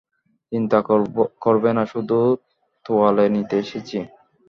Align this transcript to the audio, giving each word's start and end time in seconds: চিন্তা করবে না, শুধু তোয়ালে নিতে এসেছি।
চিন্তা 0.51 0.79
করবে 1.43 1.71
না, 1.77 1.83
শুধু 1.93 2.17
তোয়ালে 2.85 3.25
নিতে 3.35 3.55
এসেছি। 3.63 3.97